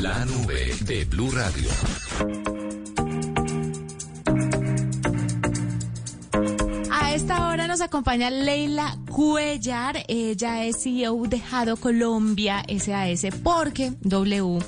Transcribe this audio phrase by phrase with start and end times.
[0.00, 1.68] La nube de Blue Radio.
[6.92, 10.04] A esta hora nos acompaña Leila Cuellar.
[10.06, 14.60] Ella es CEO de Jado Colombia SAS porque W.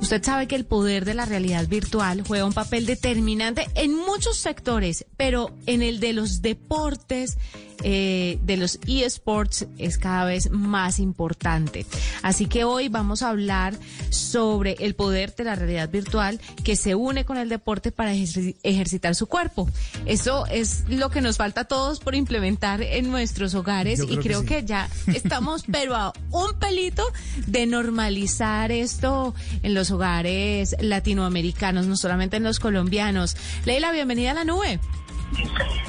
[0.00, 4.38] Usted sabe que el poder de la realidad virtual juega un papel determinante en muchos
[4.38, 7.36] sectores, pero en el de los deportes,
[7.82, 11.86] eh, de los eSports es cada vez más importante.
[12.22, 13.74] Así que hoy vamos a hablar
[14.10, 19.14] sobre el poder de la realidad virtual que se une con el deporte para ejercitar
[19.14, 19.68] su cuerpo.
[20.06, 24.42] Eso es lo que nos falta a todos por implementar en nuestros hogares y creo
[24.42, 27.04] que, que ya estamos pero a un pelito
[27.46, 33.36] de normalizar esto en los hogares latinoamericanos, no solamente en los colombianos.
[33.64, 34.80] Leila, bienvenida a la nube.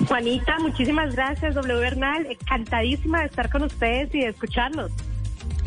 [0.08, 2.28] Juanita, muchísimas gracias, W Bernal.
[2.30, 4.92] Encantadísima de estar con ustedes y de escucharlos.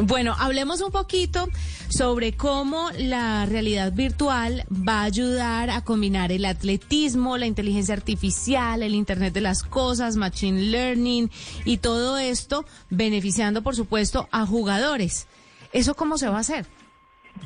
[0.01, 1.49] Bueno, hablemos un poquito
[1.89, 8.85] sobre cómo la realidad virtual va a ayudar a combinar el atletismo, la inteligencia artificial,
[8.85, 11.31] el Internet de las Cosas, Machine Learning
[11.65, 15.27] y todo esto beneficiando, por supuesto, a jugadores.
[15.73, 16.67] ¿Eso cómo se va a hacer?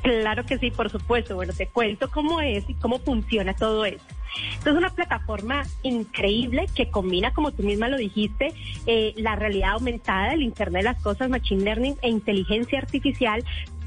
[0.03, 1.35] Claro que sí, por supuesto.
[1.35, 4.13] Bueno, te cuento cómo es y cómo funciona todo esto.
[4.53, 8.53] Esto es una plataforma increíble que combina, como tú misma lo dijiste,
[8.85, 13.43] eh, la realidad aumentada, el Internet de las Cosas, Machine Learning e inteligencia artificial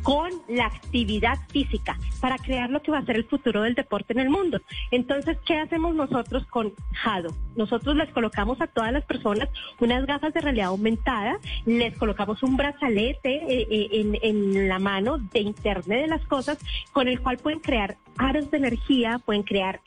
[0.06, 4.12] con la actividad física para crear lo que va a ser el futuro del deporte
[4.12, 4.60] en el mundo.
[4.92, 7.34] Entonces, ¿qué hacemos nosotros con Jado?
[7.56, 9.48] Nosotros les colocamos a todas las personas
[9.80, 15.18] unas gafas de realidad aumentada, les colocamos un brazalete eh, eh, en, en la mano
[15.18, 16.58] de Internet de las Cosas
[16.92, 19.80] con el cual pueden crear aros de energía, pueden crear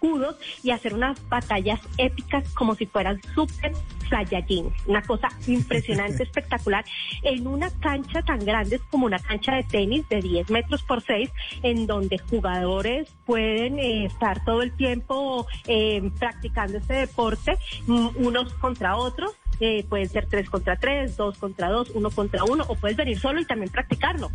[0.00, 3.72] escudos y hacer unas batallas épicas como si fueran super
[4.08, 4.72] Saiyajin.
[4.86, 6.84] Una cosa impresionante, espectacular,
[7.22, 11.30] en una cancha tan grande como una cancha de tenis de 10 metros por 6,
[11.62, 17.56] en donde jugadores pueden eh, estar todo el tiempo eh, practicando este deporte,
[17.86, 19.32] mm, unos contra otros.
[19.60, 23.18] Eh, pueden ser tres contra tres, dos contra dos, uno contra uno, o puedes venir
[23.18, 24.30] solo y también practicarlo.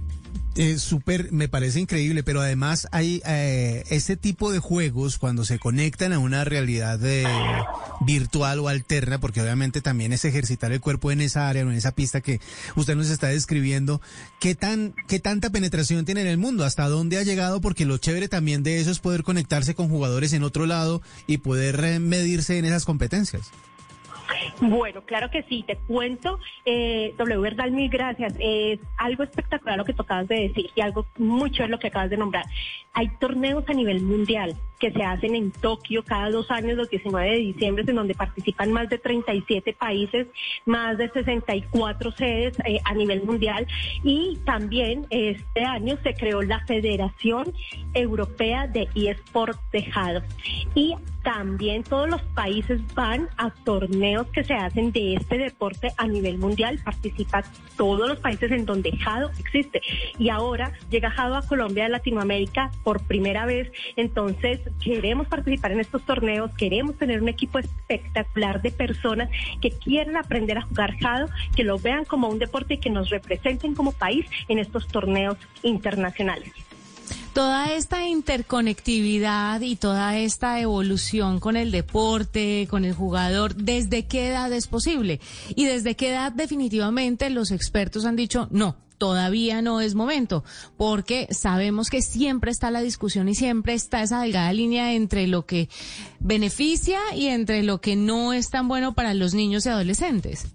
[0.57, 5.59] Eh, súper, me parece increíble, pero además hay eh, este tipo de juegos cuando se
[5.59, 7.25] conectan a una realidad eh,
[8.05, 11.75] virtual o alterna, porque obviamente también es ejercitar el cuerpo en esa área o en
[11.75, 12.39] esa pista que
[12.77, 13.99] usted nos está describiendo.
[14.39, 16.63] ¿Qué tan, qué tanta penetración tiene en el mundo?
[16.63, 17.59] ¿Hasta dónde ha llegado?
[17.59, 21.39] Porque lo chévere también de eso es poder conectarse con jugadores en otro lado y
[21.39, 23.51] poder eh, medirse en esas competencias.
[24.61, 28.33] Bueno, claro que sí, te cuento, eh, W Verdal, mil gracias.
[28.39, 31.88] Es algo espectacular lo que tú acabas de decir y algo mucho es lo que
[31.88, 32.45] acabas de nombrar.
[32.94, 37.29] Hay torneos a nivel mundial que se hacen en Tokio cada dos años, los 19
[37.29, 40.28] de diciembre, en donde participan más de 37 países,
[40.66, 43.67] más de 64 sedes eh, a nivel mundial.
[44.03, 47.53] Y también este año se creó la Federación
[47.94, 50.22] Europea de eSport Tejado.
[50.73, 56.07] Y también todos los países van a torneos que se hacen de este deporte a
[56.07, 56.79] nivel mundial.
[56.85, 57.43] Participan
[57.75, 59.81] todos los países en donde Jado existe.
[60.19, 63.71] Y ahora llega Jado a Colombia de Latinoamérica por primera vez.
[63.95, 69.29] Entonces queremos participar en estos torneos, queremos tener un equipo espectacular de personas
[69.61, 73.09] que quieran aprender a jugar Jado, que lo vean como un deporte y que nos
[73.09, 76.53] representen como país en estos torneos internacionales.
[77.35, 84.29] Toda esta interconectividad y toda esta evolución con el deporte, con el jugador, ¿desde qué
[84.29, 85.19] edad es posible?
[85.53, 90.46] Y desde qué edad definitivamente los expertos han dicho, no, todavía no es momento,
[90.78, 95.46] porque sabemos que siempre está la discusión y siempre está esa delgada línea entre lo
[95.46, 95.67] que
[96.22, 100.47] beneficia y entre lo que no es tan bueno para los niños y adolescentes.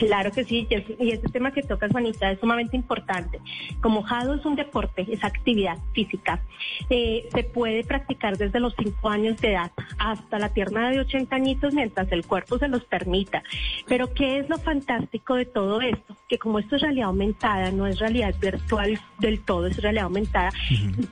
[0.00, 0.66] Claro que sí,
[0.98, 3.38] y este tema que toca Juanita es sumamente importante.
[3.82, 6.40] Como Jado es un deporte, es actividad física,
[6.88, 11.36] eh, se puede practicar desde los 5 años de edad hasta la tierna de 80
[11.36, 13.42] añitos mientras el cuerpo se los permita.
[13.86, 16.16] Pero ¿qué es lo fantástico de todo esto?
[16.30, 20.50] Que como esto es realidad aumentada, no es realidad virtual del todo, es realidad aumentada,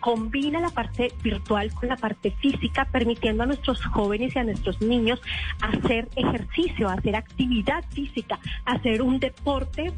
[0.01, 4.81] combina la parte virtual con la parte física, permitiendo a nuestros jóvenes y a nuestros
[4.81, 5.21] niños
[5.61, 9.93] hacer ejercicio, hacer actividad física, hacer un deporte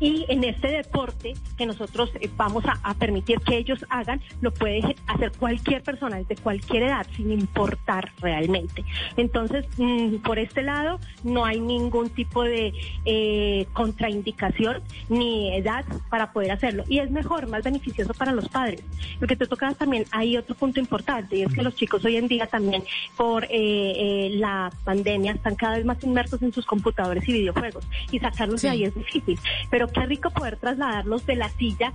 [0.00, 4.96] y en este deporte que nosotros eh, vamos a, permitir que ellos hagan, lo puede
[5.06, 8.84] hacer cualquier persona desde cualquier edad, sin importar realmente.
[9.16, 12.72] Entonces, mm, por este lado, no hay ningún tipo de
[13.04, 16.84] eh, contraindicación ni edad para poder hacerlo.
[16.88, 18.82] Y es mejor, más beneficioso para los padres.
[19.20, 22.16] Lo que te toca también, hay otro punto importante, y es que los chicos hoy
[22.16, 22.82] en día también,
[23.16, 27.86] por eh, la pandemia, están cada vez más inmersos en sus computadores y videojuegos.
[28.10, 29.38] Y sacarlos de ahí es difícil.
[29.70, 31.92] Pero qué rico poder trasladarlos de la silla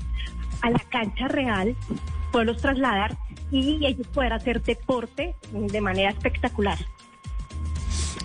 [0.62, 1.76] a la cancha real,
[2.32, 3.18] poderlos trasladar
[3.52, 6.78] y ellos poder hacer deporte de manera espectacular.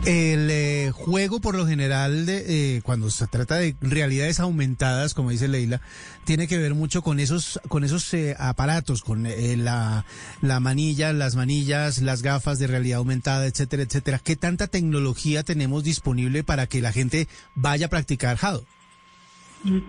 [0.04, 5.30] El eh, juego, por lo general, de, eh, cuando se trata de realidades aumentadas, como
[5.30, 5.80] dice Leila,
[6.24, 10.06] tiene que ver mucho con esos, con esos eh, aparatos, con la,
[10.40, 14.20] la manilla, las manillas, las gafas de realidad aumentada, etcétera, etcétera.
[14.20, 18.64] ¿Qué tanta tecnología tenemos disponible para que la gente vaya a practicar Jado?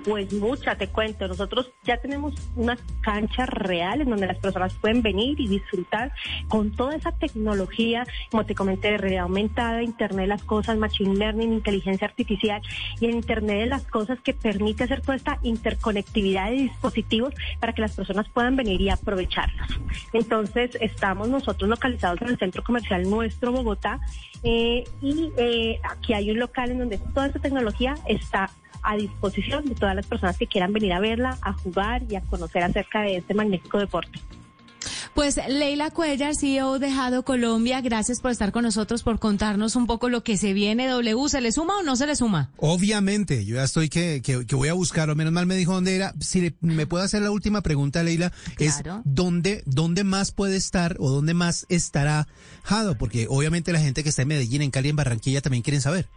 [0.03, 1.27] Pues mucha, te cuento.
[1.27, 6.11] Nosotros ya tenemos una cancha real en donde las personas pueden venir y disfrutar
[6.47, 11.15] con toda esa tecnología, como te comenté, de realidad aumentada, Internet de las cosas, Machine
[11.15, 12.61] Learning, inteligencia artificial
[12.99, 17.73] y el Internet de las cosas que permite hacer toda esta interconectividad de dispositivos para
[17.73, 19.67] que las personas puedan venir y aprovecharlos.
[20.13, 23.99] Entonces, estamos nosotros localizados en el centro comercial nuestro, Bogotá,
[24.43, 28.49] eh, y eh, aquí hay un local en donde toda esta tecnología está
[28.83, 32.21] a disposición de todas las personas que quieran venir a verla, a jugar y a
[32.21, 34.19] conocer acerca de este magnífico deporte.
[35.13, 39.85] Pues Leila Cuellar, CEO de Jado Colombia, gracias por estar con nosotros, por contarnos un
[39.85, 40.87] poco lo que se viene.
[40.87, 42.51] W, ¿se le suma o no se le suma?
[42.57, 45.95] Obviamente, yo ya estoy que, que, voy a buscar, o menos mal me dijo dónde
[45.95, 46.13] era.
[46.21, 51.09] Si me puedo hacer la última pregunta, Leila, es ¿dónde, dónde más puede estar o
[51.09, 52.27] dónde más estará
[52.63, 52.97] Jado?
[52.97, 56.07] Porque obviamente la gente que está en Medellín, en Cali, en Barranquilla también quieren saber.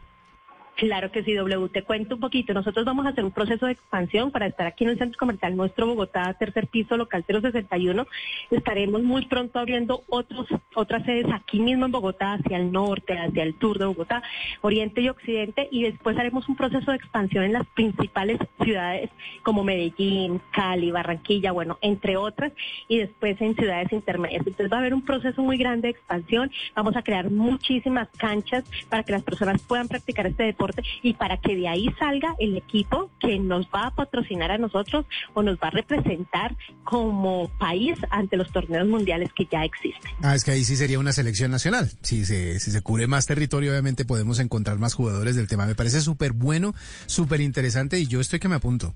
[0.76, 1.68] Claro que sí, W.
[1.68, 2.54] Te cuento un poquito.
[2.54, 5.54] Nosotros vamos a hacer un proceso de expansión para estar aquí en el centro comercial
[5.54, 8.06] nuestro Bogotá, tercer piso, local 061.
[8.50, 13.42] Estaremos muy pronto abriendo otros, otras sedes aquí mismo en Bogotá, hacia el norte, hacia
[13.42, 14.22] el sur de Bogotá,
[14.62, 19.10] oriente y occidente, y después haremos un proceso de expansión en las principales ciudades
[19.42, 22.52] como Medellín, Cali, Barranquilla, bueno, entre otras,
[22.88, 24.46] y después en ciudades intermedias.
[24.46, 26.50] Entonces va a haber un proceso muy grande de expansión.
[26.74, 30.61] Vamos a crear muchísimas canchas para que las personas puedan practicar este deporte
[31.02, 35.06] y para que de ahí salga el equipo que nos va a patrocinar a nosotros
[35.34, 40.10] o nos va a representar como país ante los torneos mundiales que ya existen.
[40.22, 41.90] Ah, es que ahí sí sería una selección nacional.
[42.02, 45.66] Si se, si se cubre más territorio, obviamente podemos encontrar más jugadores del tema.
[45.66, 46.74] Me parece súper bueno,
[47.06, 48.94] súper interesante y yo estoy que me apunto.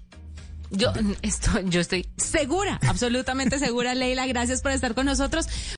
[0.71, 0.93] Yo
[1.23, 4.27] estoy, yo estoy segura, absolutamente segura, Leila.
[4.27, 5.47] Gracias por estar con nosotros.